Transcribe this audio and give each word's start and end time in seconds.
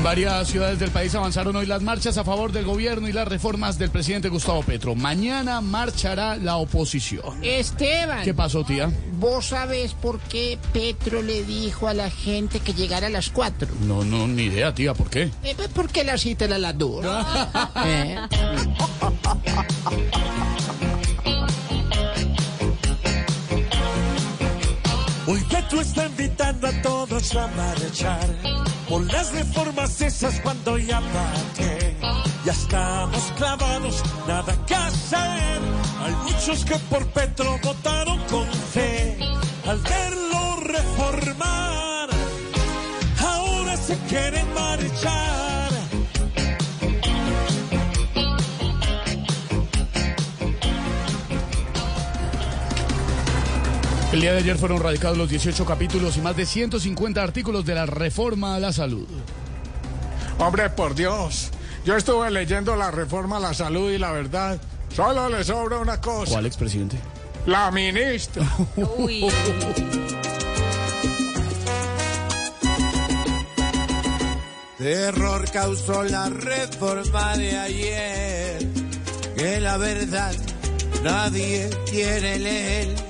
En 0.00 0.04
varias 0.04 0.48
ciudades 0.48 0.78
del 0.78 0.90
país 0.90 1.14
avanzaron 1.14 1.54
hoy 1.56 1.66
las 1.66 1.82
marchas 1.82 2.16
a 2.16 2.24
favor 2.24 2.52
del 2.52 2.64
gobierno 2.64 3.06
y 3.06 3.12
las 3.12 3.28
reformas 3.28 3.76
del 3.78 3.90
presidente 3.90 4.30
Gustavo 4.30 4.62
Petro. 4.62 4.94
Mañana 4.94 5.60
marchará 5.60 6.36
la 6.36 6.56
oposición. 6.56 7.44
Esteban, 7.44 8.24
¿Qué 8.24 8.32
pasó, 8.32 8.64
tía? 8.64 8.90
¿vos 9.18 9.48
sabés 9.48 9.92
por 9.92 10.18
qué 10.18 10.58
Petro 10.72 11.20
le 11.20 11.44
dijo 11.44 11.86
a 11.86 11.92
la 11.92 12.10
gente 12.10 12.60
que 12.60 12.72
llegara 12.72 13.08
a 13.08 13.10
las 13.10 13.28
4? 13.28 13.68
No, 13.82 14.02
no, 14.02 14.26
ni 14.26 14.44
idea, 14.44 14.74
tía, 14.74 14.94
¿por 14.94 15.10
qué? 15.10 15.24
Eh, 15.44 15.52
pues 15.54 15.68
porque 15.68 16.02
la 16.02 16.16
cita 16.16 16.46
era 16.46 16.56
a 16.56 16.60
las 16.60 16.78
2. 16.78 17.04
Eh, 17.84 18.16
Hoy 25.26 25.44
Petro 25.48 25.80
está 25.80 26.06
invitando 26.60 26.66
a 26.66 26.82
todos 26.82 27.36
a 27.36 27.46
marchar 27.48 28.28
por 28.88 29.12
las 29.12 29.32
reformas 29.32 30.00
esas 30.00 30.40
cuando 30.40 30.78
ya 30.78 31.00
pagué. 31.00 31.96
Ya 32.44 32.52
estamos 32.52 33.32
clavados, 33.36 34.02
nada 34.26 34.54
que 34.66 34.74
hacer. 34.74 35.60
Hay 36.02 36.14
muchos 36.24 36.64
que 36.64 36.76
por 36.90 37.06
Petro 37.08 37.58
votaron 37.62 38.18
con 38.30 38.46
fe. 38.72 39.16
Al 39.66 39.78
verlo 39.78 40.56
reformar, 40.60 42.08
ahora 43.18 43.76
se 43.76 43.96
quieren 44.08 44.52
marchar. 44.54 45.59
El 54.12 54.20
día 54.20 54.32
de 54.32 54.38
ayer 54.38 54.58
fueron 54.58 54.80
radicados 54.82 55.16
los 55.16 55.30
18 55.30 55.64
capítulos 55.64 56.16
y 56.16 56.20
más 56.20 56.36
de 56.36 56.44
150 56.44 57.22
artículos 57.22 57.64
de 57.64 57.76
la 57.76 57.86
reforma 57.86 58.56
a 58.56 58.60
la 58.60 58.72
salud. 58.72 59.06
Hombre, 60.38 60.68
por 60.70 60.96
Dios. 60.96 61.50
Yo 61.84 61.96
estuve 61.96 62.28
leyendo 62.30 62.74
la 62.74 62.90
reforma 62.90 63.36
a 63.36 63.40
la 63.40 63.54
salud 63.54 63.92
y 63.92 63.98
la 63.98 64.10
verdad, 64.10 64.60
solo 64.94 65.28
le 65.28 65.44
sobra 65.44 65.78
una 65.78 66.00
cosa. 66.00 66.32
¿Cuál 66.32 66.46
expresidente? 66.46 66.98
La 67.46 67.70
ministra. 67.70 68.44
Terror 74.76 75.50
causó 75.52 76.02
la 76.02 76.28
reforma 76.30 77.36
de 77.36 77.58
ayer, 77.58 78.66
que 79.36 79.60
la 79.60 79.76
verdad 79.76 80.34
nadie 81.04 81.70
quiere 81.88 82.38
leer. 82.40 83.09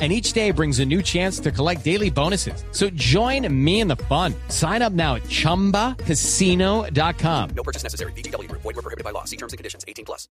and 0.00 0.10
each 0.12 0.32
day 0.32 0.50
brings 0.50 0.80
a 0.80 0.86
new 0.86 1.02
chance 1.02 1.38
to 1.40 1.52
collect 1.52 1.84
daily 1.84 2.08
bonuses. 2.08 2.64
So 2.72 2.88
join 2.90 3.46
me 3.52 3.80
in 3.80 3.88
the 3.88 3.96
fun. 4.08 4.34
Sign 4.48 4.80
up 4.80 4.94
now 4.94 5.16
at 5.16 5.24
ChumbaCasino.com. 5.24 7.50
No 7.54 7.62
purchase 7.62 7.82
necessary. 7.82 8.12
BGW. 8.12 8.50
Void 8.52 8.64
were 8.64 8.72
prohibited 8.80 9.04
by 9.04 9.10
law. 9.10 9.24
See 9.24 9.36
terms 9.36 9.52
and 9.52 9.58
conditions. 9.58 9.84
18 9.86 10.06
plus. 10.06 10.26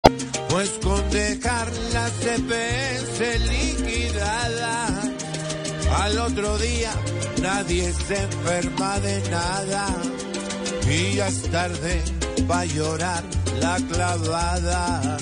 Pues 0.51 0.69
con 0.83 1.01
dejar 1.11 1.69
la 1.95 2.11
CPS 2.11 3.39
liquidada, 3.49 5.03
al 6.05 6.19
otro 6.19 6.59
día 6.59 6.93
nadie 7.41 7.91
se 7.93 8.17
enferma 8.23 9.01
de 9.01 9.23
nada. 9.31 9.87
Y 10.89 11.15
ya 11.15 11.29
es 11.29 11.43
tarde 11.51 12.03
para 12.47 12.67
llorar 12.67 13.25
la 13.61 13.77
clavada. 13.91 15.17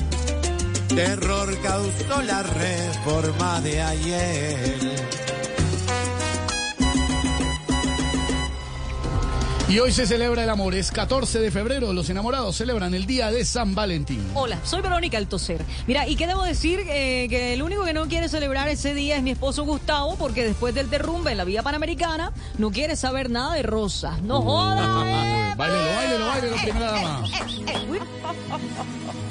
Terror 0.95 1.59
causó 1.63 2.23
la 2.23 2.43
reforma 2.43 3.61
de 3.63 3.81
ayer. 3.81 4.79
Y 9.69 9.79
hoy 9.79 9.91
se 9.91 10.07
celebra 10.07 10.45
el 10.45 10.51
amor. 10.51 10.75
Es 10.75 10.91
14 10.93 11.41
de 11.41 11.51
febrero. 11.51 11.95
Los 11.95 12.11
enamorados 12.11 12.57
celebran 12.57 12.93
el 12.93 13.07
día 13.07 13.31
de 13.31 13.43
San 13.47 13.75
Valentín. 13.75 14.23
Hola, 14.35 14.59
soy 14.65 14.83
Verónica 14.83 15.17
Altocer. 15.17 15.65
Mira, 15.87 16.07
¿y 16.07 16.15
qué 16.15 16.27
debo 16.27 16.43
decir? 16.43 16.81
Eh, 16.87 17.27
que 17.31 17.55
el 17.55 17.63
único 17.63 17.83
que 17.85 17.95
no 17.95 18.07
quiere 18.07 18.29
celebrar 18.29 18.69
ese 18.69 18.93
día 18.93 19.17
es 19.17 19.23
mi 19.23 19.31
esposo 19.31 19.65
Gustavo, 19.65 20.17
porque 20.17 20.45
después 20.45 20.75
del 20.75 20.91
derrumbe 20.91 21.31
en 21.33 21.39
la 21.39 21.45
vía 21.45 21.63
panamericana 21.63 22.33
no 22.59 22.71
quiere 22.71 22.97
saber 22.97 23.31
nada 23.31 23.55
de 23.55 23.63
rosas. 23.63 24.21
¡No 24.21 24.43
jodas! 24.43 25.07
eh. 25.07 25.55
Báilelo, 25.57 25.95
báilelo, 25.97 26.27
báilelo, 26.27 26.57
primera 26.57 26.93
dama. 26.93 27.25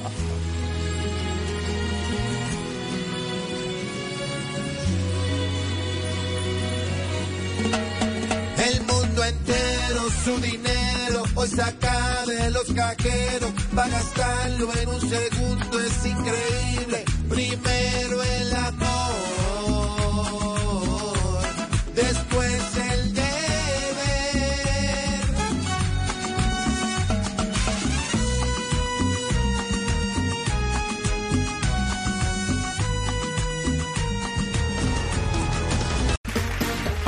su 10.23 10.37
dinero 10.39 11.23
hoy 11.35 11.47
saca 11.47 12.25
de 12.25 12.51
los 12.51 12.71
cajeros 12.73 13.51
para 13.75 13.89
gastarlo 13.89 14.69
en 14.75 14.89
un 14.89 15.01
segundo 15.01 15.79
es 15.79 16.05
increíble. 16.05 17.05
Primero 17.29 18.23
el 18.23 18.50